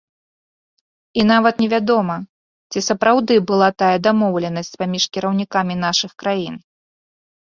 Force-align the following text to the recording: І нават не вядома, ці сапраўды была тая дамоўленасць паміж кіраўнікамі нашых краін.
І 1.19 1.23
нават 1.31 1.55
не 1.63 1.67
вядома, 1.73 2.13
ці 2.73 2.79
сапраўды 2.89 3.33
была 3.51 3.69
тая 3.81 3.91
дамоўленасць 4.07 4.73
паміж 4.83 5.03
кіраўнікамі 5.17 5.75
нашых 5.85 6.11
краін. 6.25 6.55